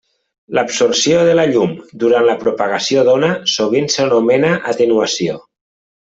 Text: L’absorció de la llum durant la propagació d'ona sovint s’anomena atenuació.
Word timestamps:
L’absorció 0.59 1.17
de 1.27 1.33
la 1.39 1.43
llum 1.51 1.75
durant 2.05 2.25
la 2.29 2.35
propagació 2.45 3.03
d'ona 3.09 3.29
sovint 3.57 3.89
s’anomena 3.97 4.55
atenuació. 4.73 5.37